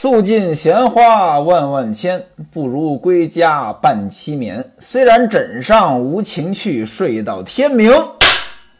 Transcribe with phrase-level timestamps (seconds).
[0.00, 4.64] 诉尽闲花万万千，不如归家伴妻眠。
[4.78, 7.90] 虽然枕上无情趣，睡到天明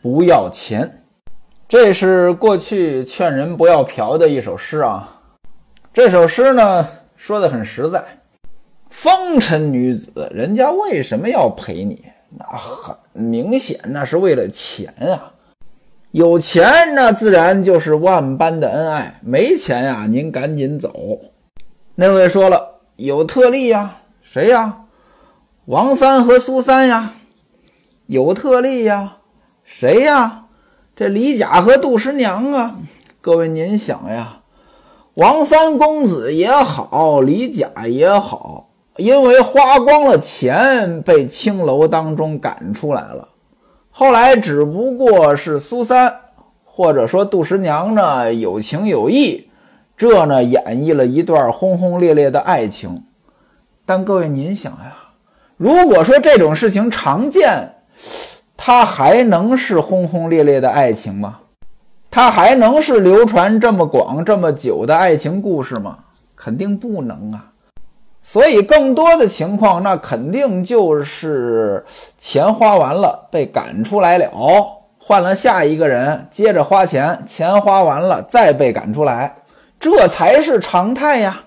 [0.00, 1.02] 不要钱。
[1.66, 5.18] 这是过去劝人不要嫖的一首诗啊。
[5.92, 8.00] 这首诗呢说的很实在，
[8.88, 12.04] 风尘女子，人家为什么要陪你？
[12.30, 15.32] 那很明显，那是为了钱啊。
[16.12, 20.90] 有钱，那自然就是万般的恩爱；没钱呀，您赶紧走。
[21.96, 24.84] 那位说了，有特例呀，谁呀？
[25.66, 27.12] 王三和苏三呀。
[28.06, 29.18] 有特例呀，
[29.64, 30.46] 谁呀？
[30.96, 32.76] 这李甲和杜十娘啊。
[33.20, 34.40] 各位您想呀，
[35.12, 43.28] 王三公子也好，李甲也好，因为花光了钱，被青楼当中赶出来了。
[43.98, 46.20] 后来只不过是苏三，
[46.64, 49.50] 或者说杜十娘呢有情有义，
[49.96, 53.02] 这呢演绎了一段轰轰烈烈的爱情。
[53.84, 54.96] 但各位您想呀，
[55.56, 57.70] 如果说这种事情常见，
[58.56, 61.40] 它还能是轰轰烈烈的爱情吗？
[62.08, 65.98] 它还能是流传这么广这么久的爱情故事吗？
[66.36, 67.46] 肯定不能啊。
[68.20, 71.84] 所以，更多的情况，那肯定就是
[72.18, 74.30] 钱花完了，被赶出来了，
[74.98, 79.36] 换了下一个人，接着花钱，钱花完了，再被赶出来，
[79.80, 81.44] 这才是常态呀。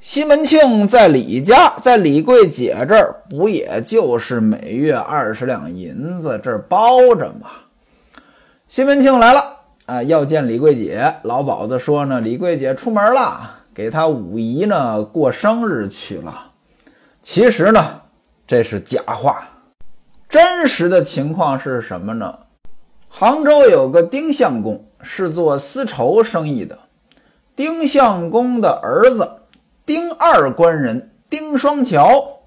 [0.00, 7.48] 西门庆在李家，在李桂姐这儿，不也就是每月二十两银子，这儿包着吗？
[8.68, 11.12] 西门庆来了啊，要见李桂姐。
[11.22, 13.50] 老鸨子说呢，李桂姐出门了。
[13.76, 16.50] 给他五姨呢过生日去了，
[17.20, 18.00] 其实呢
[18.46, 19.46] 这是假话，
[20.30, 22.38] 真实的情况是什么呢？
[23.06, 26.78] 杭州有个丁相公是做丝绸生意的，
[27.54, 29.30] 丁相公的儿子
[29.84, 32.40] 丁二官人丁双桥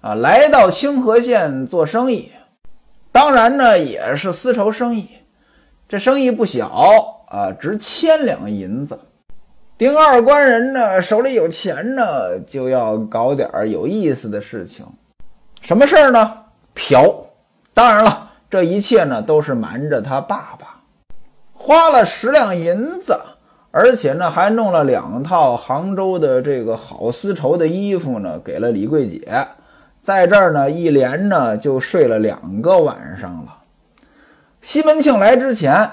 [0.00, 2.30] 啊来到清河县做生意，
[3.10, 5.08] 当然呢也是丝绸生意，
[5.88, 6.68] 这生意不小
[7.26, 8.96] 啊，值千两银子。
[9.78, 14.86] 丁二官人呢，手里有钱呢，就要搞点有意思的事情。
[15.60, 16.44] 什么事儿呢？
[16.74, 17.14] 嫖。
[17.74, 20.80] 当然了，这一切呢，都是瞒着他爸爸。
[21.52, 23.20] 花了十两银子，
[23.70, 29.46] 而且呢，还弄了两套杭州的这个好丝绸的衣服呢，给了李桂姐。
[30.00, 33.54] 在这儿呢，一连呢就睡了两个晚上了。
[34.62, 35.90] 西门庆来之前。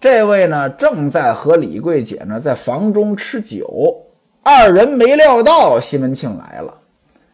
[0.00, 3.96] 这位呢，正在和李桂姐呢在房中吃酒，
[4.44, 6.72] 二人没料到西门庆来了，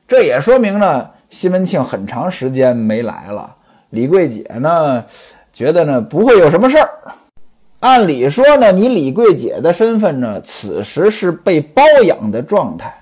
[0.09, 3.55] 这也说明呢，西门庆很长时间没来了。
[3.91, 5.05] 李桂姐呢，
[5.53, 6.89] 觉得呢不会有什么事儿。
[7.81, 12.95] 按理说呢，你李桂姐的身份呢，此时是被包养的状态，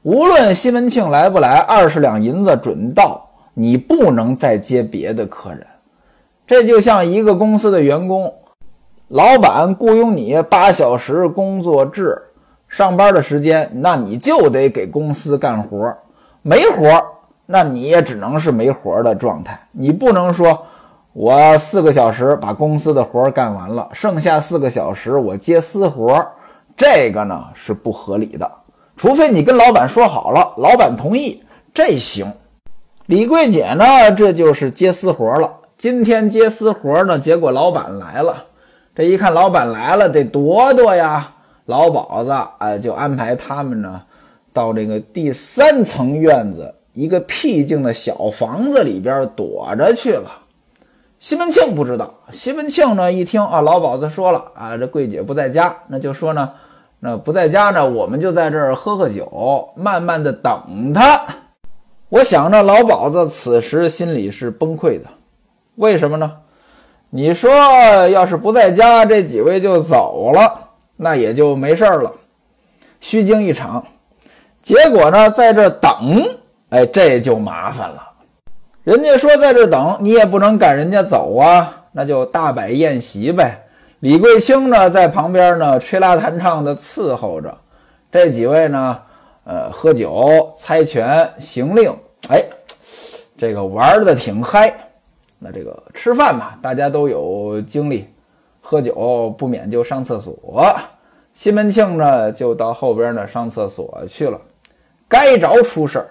[0.00, 5.66] 无论西门庆来不来，二十两银子准到，你不能再接别的客人。
[6.46, 8.32] 这就像一个公司的员工。
[9.12, 12.16] 老板雇佣你八小时工作制，
[12.66, 15.94] 上班的时间，那你就得给公司干活
[16.40, 16.88] 没活
[17.44, 19.60] 那你也只能是没活的状态。
[19.72, 20.58] 你不能说
[21.12, 26.26] 我四个小时把公司的活干完了，剩下四个小时我接私活
[26.74, 28.50] 这个呢是不合理的。
[28.96, 31.42] 除非你跟老板说好了，老板同意，
[31.74, 32.32] 这行。
[33.04, 35.52] 李桂姐呢，这就是接私活了。
[35.76, 38.46] 今天接私活呢，结果老板来了。
[38.94, 41.32] 这一看，老板来了，得躲躲呀。
[41.66, 44.02] 老鸨子哎，就安排他们呢，
[44.52, 50.30] 到这个第三层院子一个僻静的小房子里边躲着去了。
[51.18, 56.50] 西门庆不知道，西门庆呢一听啊，老鸨子说了啊，这桂姐不在家，那就说呢，
[56.98, 61.18] 那不在家呢，我们就在这儿喝喝酒，慢慢的等他。
[62.08, 65.06] 我想着老鸨子此时心里是崩溃的，
[65.76, 66.32] 为什么呢？
[67.14, 67.52] 你说，
[68.08, 70.50] 要是不在家，这几位就走了，
[70.96, 72.10] 那也就没事了，
[73.00, 73.84] 虚惊一场。
[74.62, 75.90] 结果呢，在这等，
[76.70, 78.02] 哎，这就麻烦了。
[78.82, 83.62] 人家说在这等，你也不能赶人家走啊，那就大摆宴席呗。
[84.00, 87.54] 李桂清呢，在旁边呢，吹拉弹唱的伺候着。
[88.10, 88.98] 这几位呢，
[89.44, 91.94] 呃，喝酒、猜拳、行令，
[92.30, 92.42] 哎，
[93.36, 94.72] 这个玩的挺嗨。
[95.42, 98.06] 那这个吃饭嘛，大家都有精力，
[98.60, 100.64] 喝酒不免就上厕所。
[101.34, 104.40] 西门庆呢，就到后边呢上厕所去了。
[105.08, 106.08] 该着出事儿，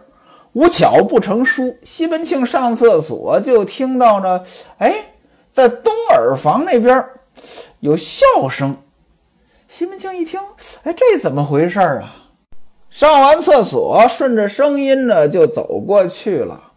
[0.54, 1.76] 无巧不成书。
[1.84, 4.44] 西门庆上厕所就听到呢，
[4.80, 4.94] 哎，
[5.52, 7.04] 在东耳房那边
[7.80, 8.76] 有笑声。
[9.68, 10.40] 西门庆一听，
[10.84, 12.16] 哎，这怎么回事啊？
[12.90, 16.71] 上完厕所，顺着声音呢就走过去了。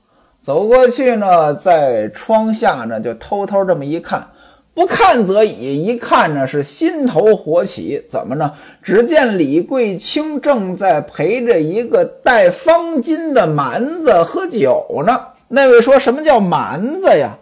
[0.45, 4.29] 走过去呢，在窗下呢就偷偷这么一看，
[4.75, 8.05] 不看则已，一看呢是心头火起。
[8.11, 8.53] 怎么呢？
[8.83, 15.19] 只见李桂清正在陪着一个戴方巾的蛮子喝酒呢。
[15.49, 17.35] 那位说什么叫蛮子呀？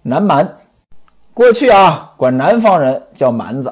[0.00, 0.56] 南蛮，
[1.34, 3.70] 过去啊管南方人叫蛮子。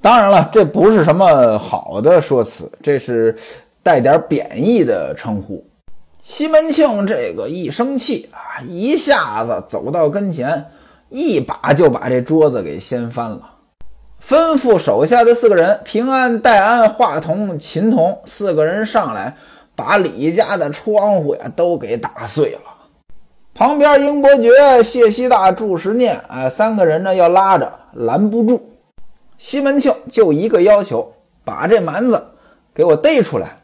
[0.00, 3.32] 当然了，这不是什么好的说辞，这是
[3.80, 5.64] 带点贬义的称呼。
[6.22, 10.66] 西门庆这个一生气啊，一下子走到跟前，
[11.08, 13.42] 一把就把这桌子给掀翻了，
[14.24, 19.36] 吩咐手下的四个人平安、戴安、华童、秦童四个人上来，
[19.74, 22.60] 把李家的窗户呀都给打碎了。
[23.52, 28.70] 旁边英伯爵、谢希大、祝时念，哎，三个人呢要拉着，拦不住。
[29.38, 31.12] 西门庆就一个要求，
[31.44, 32.28] 把这蛮子
[32.72, 33.56] 给我逮出来，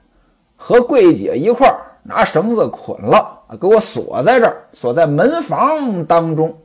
[0.57, 1.85] 和桂姐一块儿。
[2.09, 6.57] 拿绳子捆了，给我锁在这儿，锁在门房当中。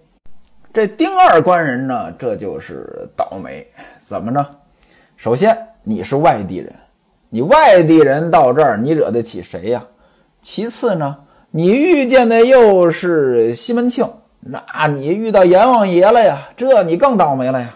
[0.71, 3.67] 这丁二官人呢，这就是倒霉。
[3.99, 4.45] 怎么着？
[5.17, 6.73] 首先你是外地人，
[7.29, 9.83] 你外地人到这儿，你惹得起谁呀？
[10.41, 11.17] 其次呢，
[11.51, 14.07] 你遇见的又是西门庆，
[14.39, 17.69] 那你遇到阎王爷了呀，这你更倒霉了呀。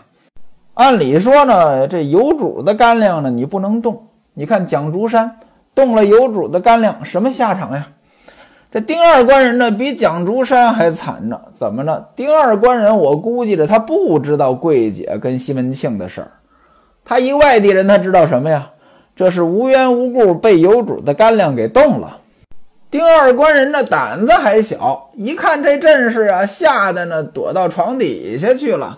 [0.75, 4.07] 按理说呢，这有主的干粮呢，你不能动。
[4.33, 5.37] 你看蒋竹山。
[5.77, 7.87] 动了有主的干粮，什么下场呀？
[8.71, 11.39] 这丁二官人呢，比蒋竹山还惨呢。
[11.53, 12.03] 怎么呢？
[12.15, 16.31] 丁二官人，我估计着他不知道桂姐跟西门庆的事儿。
[17.05, 18.71] 他一外地人，他知道什么呀？
[19.15, 22.17] 这是无缘无故被有主的干粮给动了。
[22.89, 28.97] 丁二官人的胆子还小，一看这阵势啊，吓得呢躲到床底下去了，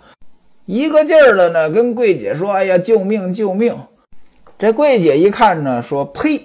[0.65, 3.75] 一个劲儿的呢跟桂姐说：“哎呀，救命，救命！”
[4.57, 6.41] 这桂姐一看呢，说：“呸！”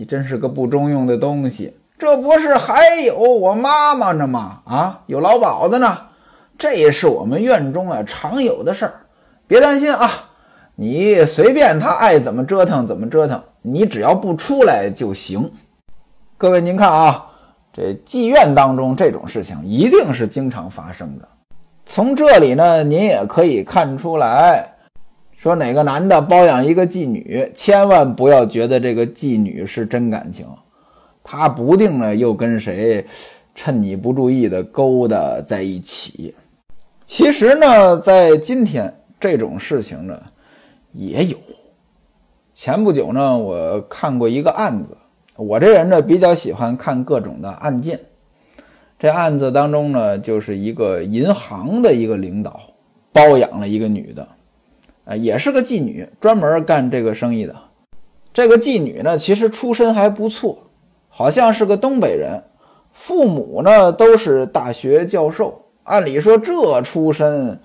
[0.00, 4.62] 你真是个不中用的东西，这不是还有我妈妈呢吗？
[4.64, 5.94] 啊，有老鸨子呢，
[6.56, 8.94] 这也是我们院中啊常有的事儿，
[9.46, 10.10] 别担心啊，
[10.74, 15.52] 你随便他爱怎么折腾怎么折腾，你只要不出来就行。
[16.38, 17.26] 各位您看啊，
[17.70, 21.28] 这妓院当中这种事情一定是经常发生的，
[21.84, 24.66] 从这里呢，您也可以看出来。
[25.40, 30.46] 说哪个男的包养一个妓女，千万不要觉得这个妓女是真感情，
[31.24, 33.02] 他不定呢又跟谁
[33.54, 36.34] 趁你不注意的勾搭在一起。
[37.06, 40.22] 其实呢，在今天这种事情呢
[40.92, 41.38] 也有。
[42.52, 44.94] 前不久呢，我看过一个案子，
[45.38, 47.98] 我这人呢比较喜欢看各种的案件。
[48.98, 52.60] 这案子当中呢，就是一个银行的一个领导
[53.10, 54.28] 包养了一个女的。
[55.16, 57.54] 也是个妓女，专门干这个生意的。
[58.32, 60.56] 这个妓女呢，其实出身还不错，
[61.08, 62.40] 好像是个东北人，
[62.92, 65.60] 父母呢都是大学教授。
[65.82, 67.58] 按理说这出身，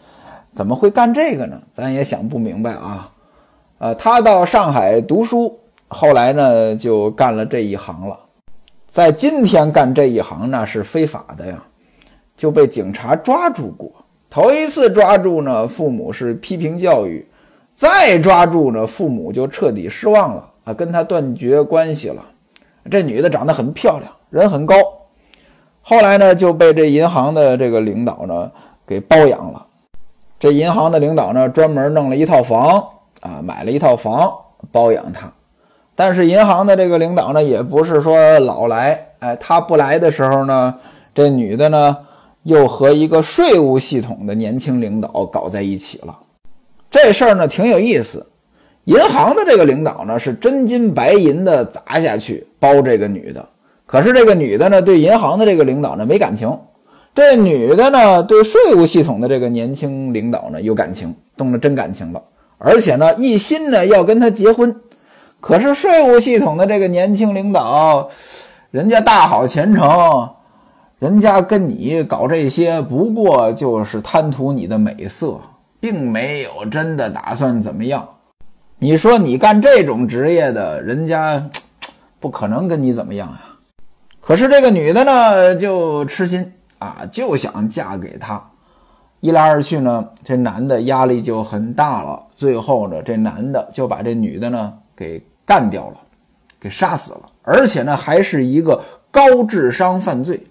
[0.52, 1.62] 怎么会干这个呢？
[1.72, 3.12] 咱也想不明白啊。
[3.78, 8.18] 呃，他到上海读书，后来呢就干了这一行了。
[8.88, 11.64] 在今天干这一行那是非法的呀，
[12.36, 13.92] 就被警察抓住过。
[14.32, 17.24] 头一次抓住呢，父母是批评教育。
[17.76, 22.24] 再抓住呢，父母就彻底失望了啊，跟他断绝关系了。
[22.90, 24.76] 这女的长得很漂亮，人很高，
[25.82, 28.50] 后来呢就被这银行的这个领导呢
[28.88, 29.66] 给包养了。
[30.40, 32.82] 这银行的领导呢专门弄了一套房
[33.20, 34.34] 啊，买了一套房
[34.72, 35.30] 包养她。
[35.96, 40.76] 但是银行的这个领导呢也不是说老来，哎，他不来的时候呢，
[41.14, 41.98] 这女的呢
[42.44, 46.18] 又和一个税务系统的年轻领导搞在一起了。
[46.96, 48.26] 这事儿呢挺有意思，
[48.86, 53.46] 银行的这个领导呢是真金白银的砸下去包这个女的，
[53.86, 56.58] 可是这个女的呢对银行的这个领导呢没感情，
[57.14, 62.24] 这女的呢对税务系统的这个年轻领导呢有感情，动了真感情了，
[62.58, 64.74] 而且呢一心呢要跟他结婚，
[65.42, 68.10] 可是税务系统的这个年轻领导，
[68.72, 70.30] 人家大好前程，
[71.00, 75.38] 人家跟你搞这些不过就是贪图你的美色。
[75.86, 78.04] 并没有真的打算怎么样，
[78.80, 81.48] 你说你干这种职业的，人家
[82.20, 83.40] 不可能跟你怎么样呀。
[84.20, 88.44] 可是这个女的呢，就痴心啊，就想嫁给他。
[89.20, 92.20] 一来二去呢，这男的压力就很大了。
[92.36, 95.98] 最后呢，这男的就把这女的呢给干掉了，
[96.60, 100.42] 给杀死了，而且呢还是一个高智商犯罪。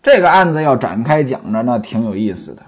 [0.00, 2.62] 这个案子要展开讲呢，那挺有意思的。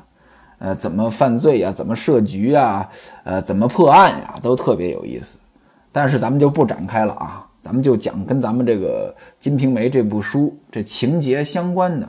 [0.58, 1.70] 呃，怎么犯罪呀？
[1.70, 2.88] 怎么设局啊？
[3.24, 4.34] 呃，怎么破案呀？
[4.42, 5.36] 都特别有意思。
[5.92, 7.46] 但是咱们就不展开了啊。
[7.62, 12.08] 咱们就讲跟咱们这个《金瓶梅》这部书这情节相关的，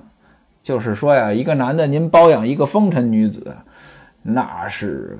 [0.61, 3.55] 就是说呀，一个男的您包养一个风尘女子，
[4.21, 5.17] 那是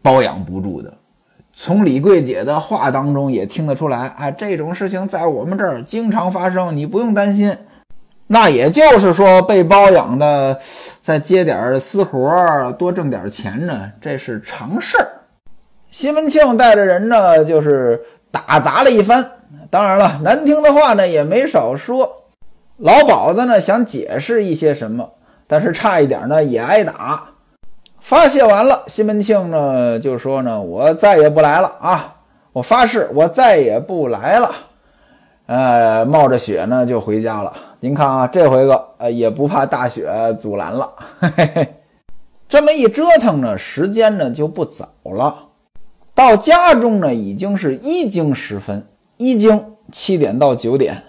[0.00, 0.94] 包养不住的。
[1.52, 7.54] 从李桂姐的话当中也听得出来，啊，这种事情在我们这儿经常发生，你不用担心。
[8.26, 10.58] 那也就是说，被包养的
[11.02, 15.06] 再接点私活，多挣点钱呢，这是常事儿。
[15.90, 19.24] 西门庆带着人呢，就是打砸了一番。
[19.70, 22.24] 当然了，难听的话呢也没少说。
[22.78, 25.08] 老鸨子呢想解释一些什么，
[25.46, 27.28] 但是差一点呢也挨打。
[28.00, 32.14] 发泄完了，西门庆呢就说呢：“我再也不来了啊！
[32.52, 34.50] 我发誓，我再也不来了。”
[35.46, 37.52] 呃，冒着雪呢就回家了。
[37.80, 40.10] 您看啊，这回个呃也不怕大雪
[40.40, 40.90] 阻拦了。
[41.20, 41.74] 嘿嘿嘿，
[42.48, 45.36] 这么一折腾呢，时间呢就不早了。
[46.14, 48.86] 到家中呢已经是一更时分，
[49.18, 51.02] 一更七点到九点。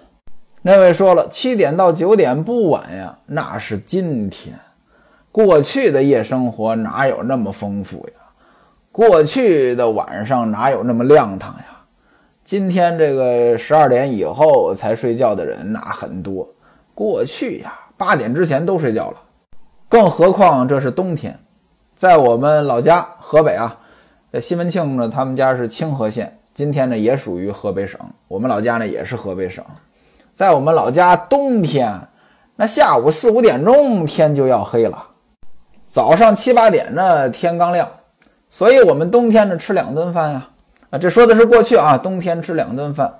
[0.63, 4.53] 那位说了，七点到九点不晚呀，那是今天。
[5.31, 8.13] 过去的夜生活哪有那么丰富呀？
[8.91, 11.65] 过去的晚上哪有那么亮堂呀？
[12.45, 16.47] 今天这个十二点以后才睡觉的人那很多，
[16.93, 19.17] 过去呀八点之前都睡觉了，
[19.89, 21.35] 更何况这是冬天，
[21.95, 23.75] 在我们老家河北啊，
[24.31, 29.65] 这西门庆呢他们家是清河县，今天呢也属于河北省，我们老家呢也是河北省，
[30.35, 31.99] 在我们老家冬天，
[32.55, 35.03] 那下午四五点钟天就要黑了，
[35.87, 37.89] 早上七八点呢天刚亮，
[38.51, 40.47] 所以我们冬天呢吃两顿饭呀。
[40.97, 43.13] 这说的是过去啊，冬天吃两顿饭，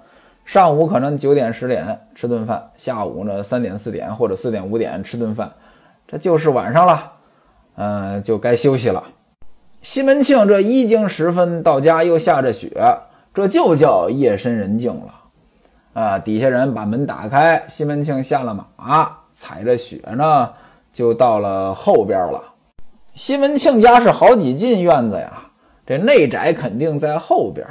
[0.46, 5.52] 上午可能九点十点吃顿饭，下午呢三点四点或者四点五点吃顿饭，
[6.08, 7.12] 这就是晚上了，
[7.76, 9.04] 嗯，就该休息了。
[9.82, 12.72] 西门庆这一更时分到家，又下着雪，
[13.34, 15.14] 这就叫夜深人静了。
[15.94, 20.50] 啊，底下人把门打开，西门庆下了马，踩着雪呢，
[20.92, 22.42] 就到了后边了。
[23.14, 25.45] 西门庆家是好几进院子呀。
[25.86, 27.66] 这内宅肯定在后边。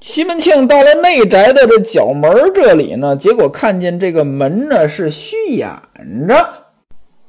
[0.00, 5.70] 西门庆到了内宅的这角门这里呢，结果看见这个门呢是虚掩
[6.28, 6.46] 着，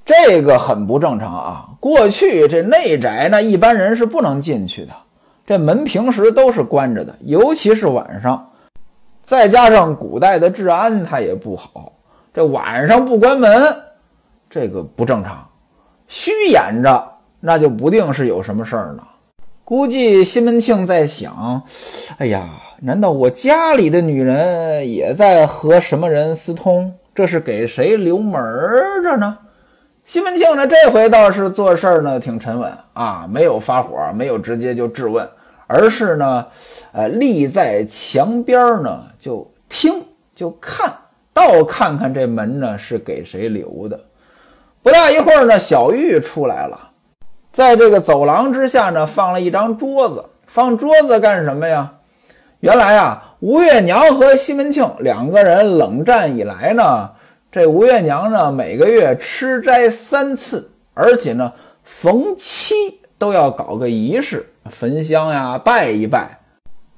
[0.03, 1.69] 这个很不正常啊。
[1.79, 4.91] 过去这内宅呢，一般人是不能进去的，
[5.45, 8.51] 这门平时都是关着的，尤其是晚上。
[9.21, 11.93] 再加上古代的治安它也不好，
[12.33, 13.75] 这晚上不关门，
[14.49, 15.47] 这个不正常。
[16.07, 19.03] 虚掩着，那就不定是有什么事儿呢。
[19.67, 21.61] 估计西门庆在想
[22.19, 26.95] ：“哎呀，难道我家里的女人也在和什么人私通？
[27.13, 28.41] 这是给谁留门
[29.03, 29.37] 着呢？”
[30.05, 35.27] 西门庆呢，这回倒是做事儿呢挺沉稳啊，没有发火，没有直接就质问，
[35.67, 36.47] 而是呢，
[36.93, 40.01] 呃，立在墙边呢，就听
[40.33, 40.89] 就看
[41.33, 43.99] 倒看看这门呢是给谁留的。
[44.81, 46.86] 不大一会儿呢，小玉出来了。
[47.57, 50.23] 在这个走廊之下呢，放了一张桌子。
[50.45, 51.91] 放桌子干什么呀？
[52.59, 57.09] 原来啊，吴月娘和西门庆两个人冷战以来呢，
[57.51, 61.51] 这吴月娘呢每个月吃斋三次，而且呢
[61.83, 62.75] 逢七
[63.17, 66.37] 都要搞个仪式，焚香呀，拜一拜。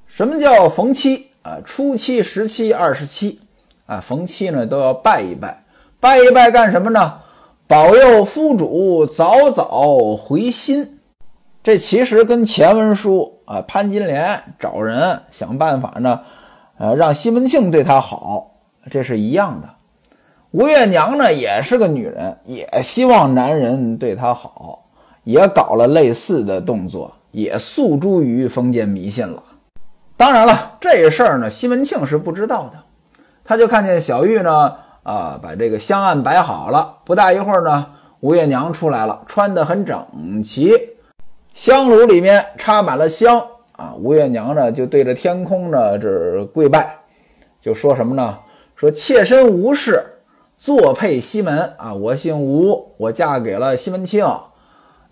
[0.06, 1.56] 什么叫逢七啊？
[1.64, 3.40] 初七、十七、二十七
[3.86, 5.64] 啊，逢七呢都要拜一拜。
[5.98, 7.14] 拜一拜干什么呢？
[7.70, 10.98] 保佑夫主早早回心，
[11.62, 16.20] 这其实跟前文书啊，潘金莲找人想办法呢，
[16.78, 18.56] 呃，让西门庆对她好，
[18.90, 19.68] 这是一样的。
[20.50, 24.86] 吴月娘呢也是个女人，也希望男人对她好，
[25.22, 29.40] 也搞了类似的动作，也诉诸于封建迷信了。
[30.16, 34.74] 当然了，这事儿呢，西门庆是不知道的，他就看见小玉呢。
[35.02, 36.98] 啊，把这个香案摆好了。
[37.04, 37.86] 不大一会儿呢，
[38.20, 40.72] 吴月娘出来了，穿得很整齐，
[41.54, 43.42] 香炉里面插满了香。
[43.72, 46.98] 啊，吴月娘呢就对着天空呢这跪拜，
[47.62, 48.38] 就说什么呢？
[48.76, 50.04] 说妾身吴氏，
[50.58, 54.26] 作配西门啊，我姓吴，我嫁给了西门庆。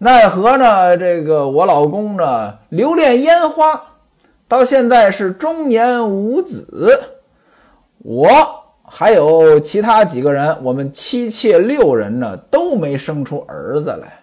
[0.00, 0.96] 奈何呢？
[0.96, 3.82] 这个我老公呢留恋烟花，
[4.46, 7.00] 到现在是中年无子，
[7.98, 8.28] 我。
[8.90, 14.20] 还有其他几个人，我们妻妾六人呢，都没生出儿子来。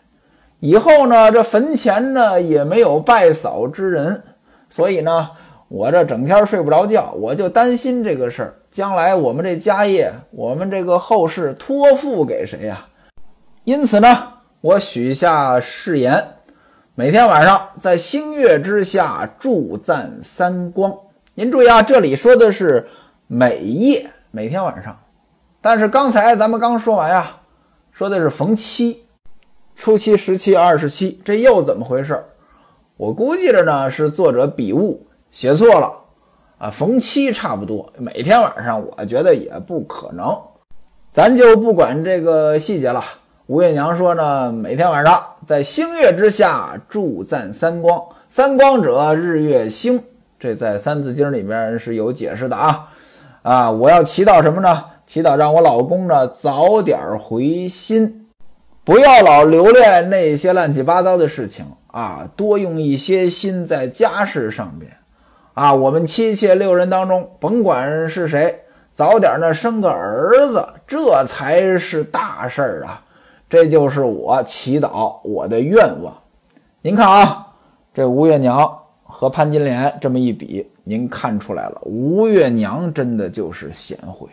[0.59, 4.21] 以后呢，这坟前呢也没有拜扫之人，
[4.69, 5.29] 所以呢，
[5.67, 8.55] 我这整天睡不着觉，我就担心这个事儿。
[8.71, 12.85] 将来我们这家业，我们这个后事托付给谁呀？
[13.63, 14.17] 因此呢，
[14.61, 16.21] 我许下誓言，
[16.95, 20.93] 每天晚上在星月之下祝赞三光。
[21.33, 22.87] 您注意啊，这里说的是。
[23.27, 24.99] 每夜每天晚上。
[25.61, 27.37] 但是刚才咱们刚说完呀，
[27.93, 29.05] 说的是逢七，
[29.77, 32.21] 初七、十七、二十七，这又怎么回事？
[32.97, 35.89] 我估计着呢，是作者笔误写错了
[36.57, 36.69] 啊。
[36.69, 40.37] 逢七差不多，每天晚上，我觉得也不可能。
[41.09, 43.01] 咱就不管这个细节了。
[43.45, 50.03] 吴月娘说呢，每天晚上在星月之下祝赞三光，三光者日月星，
[50.37, 52.89] 这在《三字经》里面是有解释的啊。
[53.45, 54.85] 啊，我要祈祷什么呢？
[55.05, 58.25] 祈祷让我老公呢早点回心，
[58.83, 64.91] 不要老留恋那些乱七八糟的事情啊，多用一些心在家事上边
[65.53, 65.71] 啊。
[65.71, 72.99] 我们妻妾六人当中，甭管是谁，早点呢生个儿子，这才是大事儿啊。
[73.47, 76.11] 这就是我祈祷我的愿望。
[76.81, 77.45] 您看啊，
[77.93, 78.75] 这吴月娘
[79.17, 84.27] 和潘金莲这么一比，您看出来了，吴月娘真的就是贤惠。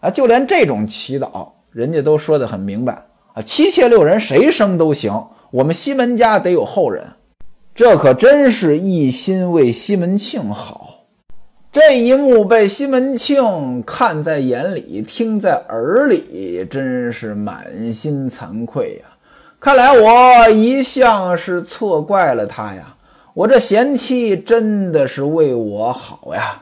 [0.00, 7.04] 啊，就连这种祈祷，人家都说得很明白啊，妻妾六人谁生都行，我们西门家得有后人，
[7.74, 11.04] 这可真是一心为西门庆好。
[11.70, 19.10] 这一幕被西门庆看在眼里，听在耳里，真是满心惭愧呀！
[19.60, 22.94] 看来我一向是错怪了他呀，
[23.38, 26.60] 我这贤妻真的是为我好呀。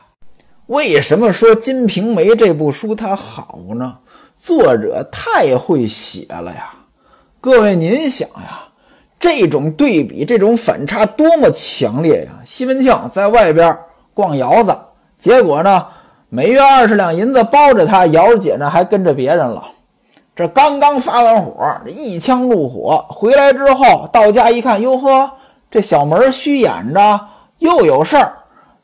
[0.67, 3.97] 为什么说《金瓶梅》这部书它好呢？
[4.35, 6.75] 作者太会写了呀！
[7.41, 8.65] 各位，您想呀，
[9.19, 12.33] 这种对比，这种反差多么强烈呀！
[12.45, 13.75] 西门庆在外边
[14.13, 14.77] 逛窑子，
[15.17, 15.83] 结果呢，
[16.29, 19.63] 每月二十两银子包着他，窑姐呢还跟着别人了。
[20.35, 25.31] 这刚刚发完火，这一腔怒火回来之后，到家一看，哟呵，
[25.69, 27.19] 这小门虚掩着，
[27.59, 28.33] 又有事儿。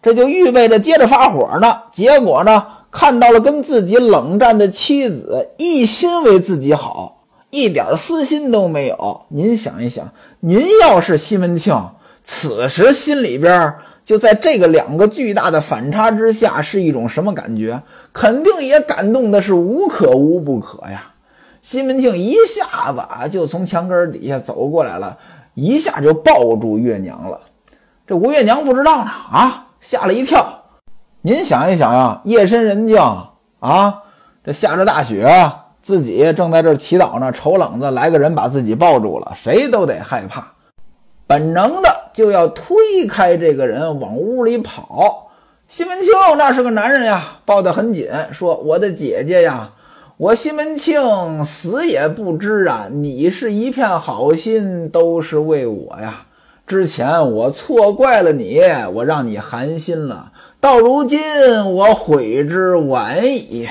[0.01, 9.21] 这就预备着接着发火呢，结果呢，看到了跟自己冷战的妻子，一心为自己好，一点私心都没有。
[9.29, 11.73] 您想一想，您要是西门庆，
[12.21, 17.81] 此时心里边就在这个两个巨大的反差之下，是一种什么感觉？
[18.11, 21.11] 肯定也感动的是无可无不可呀。
[21.61, 25.17] 西门庆一下子啊，就从墙根底下走过来了，
[25.53, 27.39] 一下就抱住月娘了。
[28.05, 29.67] 这吴月娘不知道呢啊。
[29.83, 30.63] 吓了一跳，
[31.23, 32.97] 您想一想呀，夜深人静
[33.59, 34.01] 啊，
[34.41, 35.29] 这下着大雪，
[35.81, 40.53] 自己正在这祈祷呢，瞅冷子来个人把自己抱住了，谁都得害怕，
[41.27, 45.29] 本能的就要推开这个人往屋里跑。
[45.67, 49.69] 西门庆那是个男人呀，抱得很紧，说：“我的姐姐呀，
[50.17, 56.27] 我西门庆死也不知啊，你是一片好心，都是为我呀。”
[56.67, 58.61] 之前我错怪了你，
[58.93, 60.31] 我让你寒心了。
[60.61, 61.19] 到如今
[61.73, 63.67] 我悔之晚矣。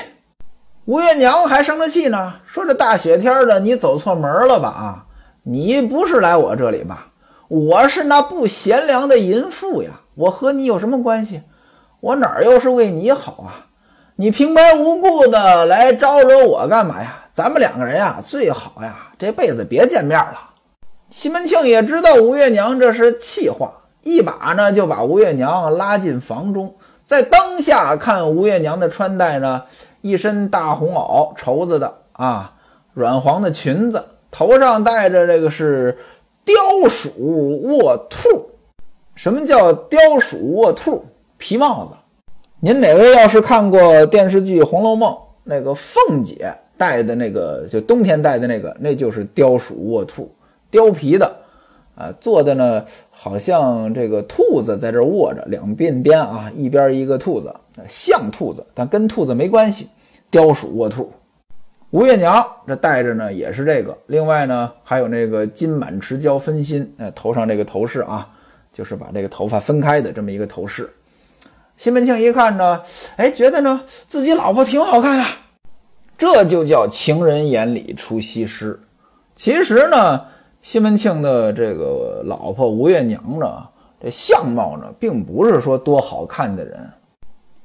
[0.85, 4.67] 吴月娘还生着气呢，说这大雪天的，你走错门了吧？
[4.67, 5.05] 啊，
[5.43, 7.07] 你不是来我这里吧？
[7.47, 10.01] 我是那不贤良的淫妇呀！
[10.15, 11.41] 我和你有什么关系？
[12.01, 13.67] 我哪儿又是为你好啊？
[14.15, 17.25] 你平白无故的来招惹我干嘛呀？
[17.33, 20.51] 咱们两个人呀，最好呀，这辈子别见面了。
[21.09, 23.73] 西门庆也知道吴月娘这是气话，
[24.03, 29.63] 一把呢就把吴月娘拉进房中，在灯下看吴月娘的穿戴呢，
[30.01, 32.53] 一身大红袄绸子的啊，
[32.93, 35.97] 软黄的裙子，头上戴着这个是
[36.45, 38.51] 貂鼠卧兔。
[39.15, 41.03] 什么叫貂鼠卧兔？
[41.39, 41.97] 皮帽子。
[42.65, 45.11] 您哪位要是看过电视剧《红楼梦》，
[45.43, 50.33] 那个凤姐戴的那个，就冬天戴的那个，那就是貂鼠卧兔。
[50.71, 51.29] 貂皮的，
[51.93, 57.53] 啊，做的呢，好像这个兔子在这卧着，两鬓边啊，一边一个兔子，
[57.89, 59.89] 像兔子，但跟兔子没关系。
[60.31, 61.11] 貂鼠卧兔，
[61.89, 63.97] 吴月娘这戴着呢，也是这个。
[64.07, 68.29] 另外呢，还有那个金满池蛟分心，呃，头上这个头饰啊，
[68.71, 70.89] 就是把这个头发分开的这么一个头饰。
[71.83, 72.81] 西门庆一看呢，
[73.17, 75.27] 哎，觉得呢自己老婆挺好看呀，
[76.17, 78.79] 这就叫情人眼里出西施。
[79.35, 80.21] 其实呢。
[80.61, 83.67] 西门庆的这个老婆吴月娘呢，
[84.01, 86.89] 这相貌呢，并不是说多好看的人。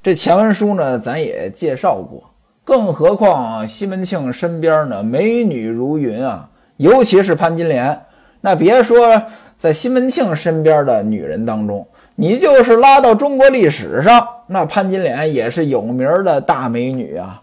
[0.03, 2.29] 这前文书呢，咱也介绍过。
[2.65, 7.97] 更何况西门庆身边呢，美女如云啊，尤其是潘金莲。
[8.41, 9.21] 那别说
[9.57, 11.87] 在西门庆身边的女人当中，
[12.21, 17.41] 你就是拉到中国历史上，那潘金莲也是有名的大美女啊。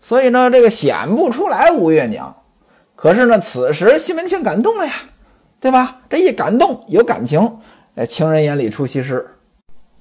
[0.00, 2.34] 所以呢，这个显不出来吴月娘。
[2.96, 4.92] 可是呢，此时西门庆感动了呀，
[5.60, 5.98] 对吧？
[6.08, 7.58] 这一感动有感情，
[7.96, 9.26] 哎，情人眼里出西施。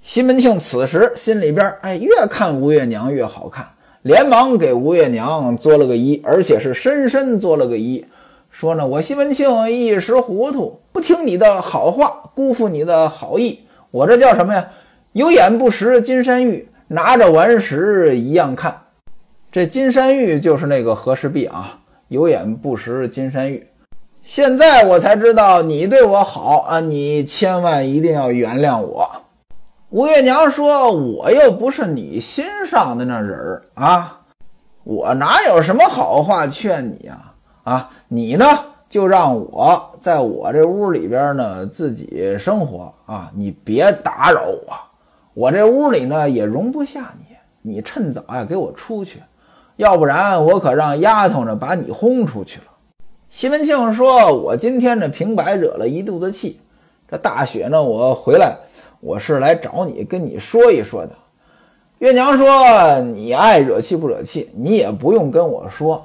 [0.01, 3.67] 西门庆此时心里边，哎，越看吴月娘越好看，
[4.03, 8.05] 连忙给吴月娘作了个揖，而且是深深作了个揖，
[8.49, 13.59] 说呢：“我西门庆一时糊涂，不听你的好话，辜负你的好意，
[13.91, 14.67] 我这叫什么呀？
[15.13, 18.79] 有眼不识金山玉，拿着顽石一样看。
[19.51, 23.65] 这金山玉就是那个和氏璧啊，有眼不识金山玉。
[24.21, 29.09] 现在我才知道你对我好啊，你千万一定要原谅我。”
[29.89, 34.19] 吴月娘说：“我又不是你心上的那人儿啊，
[34.83, 37.33] 我哪有什么好话劝你啊？
[37.63, 38.45] 啊，你呢
[38.89, 44.73] 就让我在我这屋里边呢自己生活啊，你别打扰我。
[45.33, 49.21] 我这屋里呢也容不下你，你趁早呀给我出去，
[49.75, 52.65] 要不然我可让丫头呢把你轰出去了。”
[53.29, 56.59] 西门庆说：“我今天呢平白惹了一肚子气，
[57.09, 58.55] 这大雪呢我回来。”
[58.99, 61.11] 我是来找你跟你说一说的。
[61.99, 66.03] 月娘说：“你爱惹气不惹气，你也不用跟我说，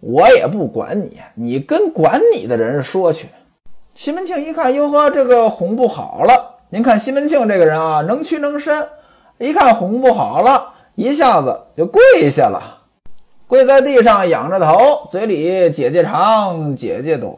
[0.00, 3.28] 我也不管你，你跟管你的人说去。”
[3.94, 6.56] 西门庆一看，哟呵，这个哄不好了。
[6.70, 8.86] 您看西门庆这个人啊，能屈能伸，
[9.38, 12.82] 一看哄不好了，一下子就跪下了，
[13.46, 17.36] 跪在地上，仰着头，嘴里姐姐长，姐姐短，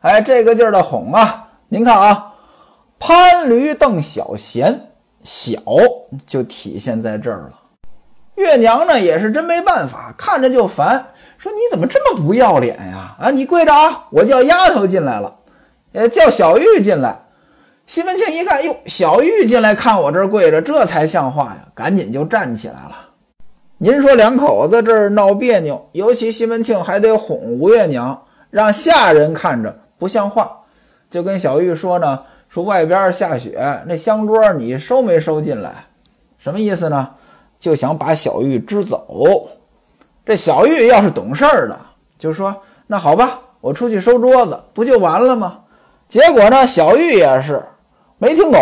[0.00, 1.48] 哎，这个劲儿的哄啊！
[1.68, 2.32] 您看啊。
[2.98, 4.88] 潘驴邓小闲，
[5.22, 5.60] 小
[6.26, 7.52] 就体现在这儿了。
[8.36, 13.16] 月娘呢也是真没办法，看着就烦，说你怎么这么不要脸呀？
[13.18, 14.06] 啊，你跪着啊！
[14.10, 15.34] 我叫丫头进来了，
[15.92, 17.16] 呃，叫小玉进来。
[17.86, 22.96] 西门庆一看，哟，小玉进来看我这儿跪着，这才像话呀，赶紧就站起来了。
[23.78, 30.50] 您说两口子这儿闹别扭，尤其西门庆还得哄吴月娘，让下人看着不像话，
[31.10, 32.22] 就跟小玉说呢。
[32.48, 35.72] 说外边下雪，那香桌你收没收进来？
[36.38, 37.10] 什么意思呢？
[37.58, 39.48] 就想把小玉支走。
[40.24, 41.78] 这小玉要是懂事儿的，
[42.18, 42.54] 就说
[42.86, 45.60] 那好吧，我出去收桌子，不就完了吗？
[46.08, 47.62] 结果呢，小玉也是
[48.18, 48.60] 没听懂，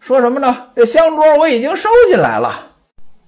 [0.00, 0.56] 说什么呢？
[0.74, 2.52] 这香桌我已经收进来了。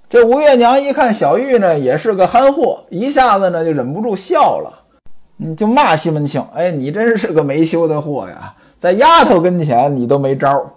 [0.09, 4.73] 这吴月娘一看小玉呢，也是个憨货，一下子呢就忍不住笑了，
[5.39, 10.71] 嗯，就骂西门庆：“哎，你真是个没羞的货呀！”在丫头跟前，你都没招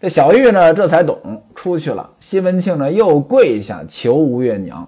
[0.00, 2.10] 这小玉呢，这才懂出去了。
[2.20, 4.86] 西门庆呢，又跪下求吴月娘。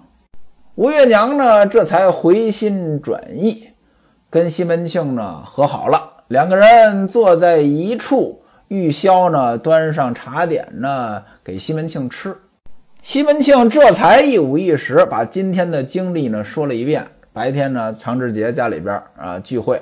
[0.75, 3.69] 吴月娘呢，这才回心转意，
[4.29, 6.23] 跟西门庆呢和好了。
[6.27, 12.35] 两个人坐在一处，玉箫呢端上茶点呢给西门庆吃。
[13.01, 17.07] 西门庆这才一五一十把今天的经历呢说了一遍。
[17.33, 19.81] 白天呢，常志杰家里边啊聚会，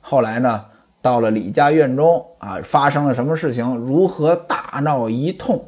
[0.00, 0.62] 后来呢。
[1.06, 3.76] 到了李家院中啊，发生了什么事情？
[3.76, 5.64] 如何大闹一通？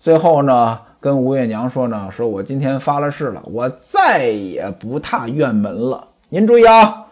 [0.00, 6.08] 最后呢，跟吴月娘说呢，说我今天发了誓了，我再也不踏院门了。
[6.30, 7.04] 您注意啊，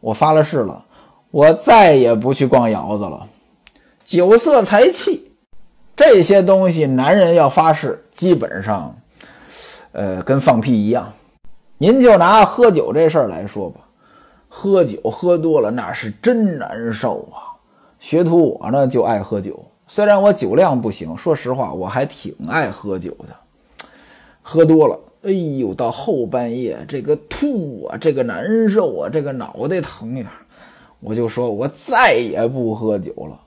[0.00, 0.82] 我发了誓了，
[1.30, 3.26] 我再也不去逛窑子了。
[4.06, 5.32] 酒色财气
[5.94, 8.96] 这些东西，男人要发誓，基本上，
[9.92, 11.12] 呃，跟放屁一样。
[11.76, 13.81] 您就拿喝酒这事儿来说吧。
[14.54, 17.56] 喝酒喝多了那是真难受啊！
[17.98, 23.34] 学徒我呢就爱喝酒，虽然我酒量不行，说实话我还挺爱喝酒的。
[24.42, 30.30] 喝多了，哎呦，到后半夜这个吐啊，这个难受啊，这个脑袋疼呀，
[31.00, 33.40] 我就说我再也不喝酒了。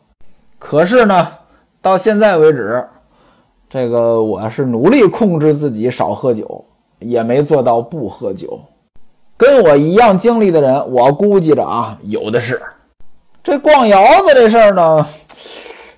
[0.58, 1.28] 可是呢，
[1.84, 2.84] 到现在为止，
[3.70, 6.66] 这个我是努力控制自己少喝酒，
[6.98, 8.60] 也没做到不喝酒。
[9.38, 12.62] 跟我一样经历的人，我估计着啊，有的是。
[13.44, 15.06] 这逛窑子这事儿呢，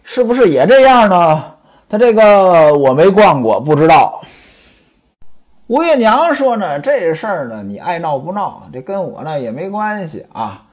[0.03, 1.43] 是不是也这样呢？
[1.87, 4.21] 他这个我没逛过，不知道。
[5.67, 10.63] 吴月娘说呢，这事儿呢，你爱闹不闹，这跟我呢也没关系啊。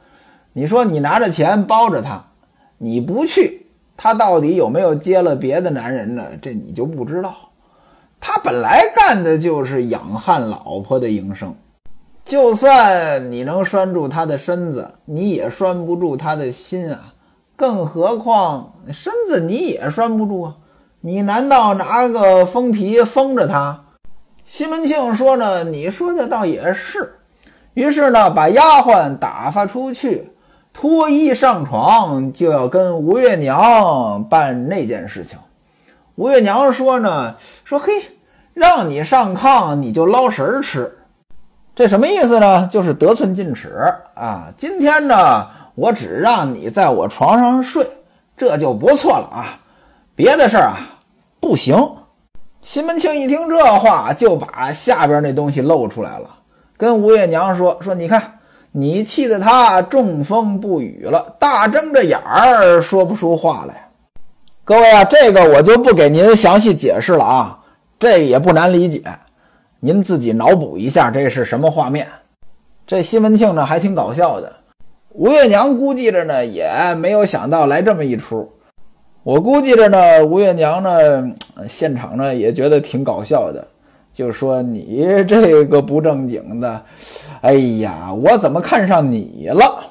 [0.52, 2.24] 你说你拿着钱包着他，
[2.78, 6.24] 你不去，他到底有没有接了别的男人呢？
[6.40, 7.34] 这你就不知道。
[8.20, 11.54] 他本来干的就是养汉老婆的营生。
[12.24, 17.12] 就算你能拴住他的身子，你也拴不住他的心啊！
[17.54, 20.56] 更何况身子你也拴不住啊！
[21.02, 23.78] 你难道拿个封皮封着他？
[24.42, 27.16] 西门庆说呢：“你说的倒也是。”
[27.74, 30.32] 于是呢，把丫鬟打发出去，
[30.72, 35.38] 脱衣上床，就要跟吴月娘办那件事情。
[36.14, 37.92] 吴月娘说呢：“说嘿，
[38.54, 40.90] 让你上炕，你就捞食儿吃。”
[41.74, 42.68] 这什么意思呢？
[42.68, 43.74] 就是得寸进尺
[44.14, 44.46] 啊！
[44.56, 47.84] 今天呢，我只让你在我床上睡，
[48.36, 49.58] 这就不错了啊！
[50.14, 50.78] 别的事儿啊，
[51.40, 51.76] 不行。
[52.60, 56.30] 西门庆一听这话，就把下边那东西露出来了，
[56.76, 58.38] 跟吴月娘说：“说你看，
[58.70, 63.88] 你气得他中风不语了，大睁着眼儿说不出话来。”
[64.64, 67.58] 各位啊，这个我就不给您详细解释了啊，
[67.98, 69.02] 这也不难理解，
[69.84, 72.06] 您自己脑补一下这是什么画面。
[72.86, 74.50] 这西门庆呢还挺搞笑的，
[75.10, 76.66] 吴月娘估计着呢也
[76.96, 78.50] 没有想到来这么一出。
[79.22, 81.30] 我估计着呢，吴月娘呢，
[81.68, 83.62] 现场呢也觉得挺搞笑的，
[84.10, 86.82] 就说你这个不正经的，
[87.42, 89.84] 哎呀，我怎么看上你了？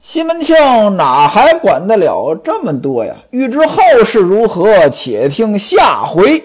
[0.00, 0.56] 西门庆
[0.96, 3.14] 哪还管得了这么多呀？
[3.30, 6.42] 欲知后事如何，且听下回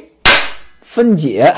[0.81, 1.53] 分解。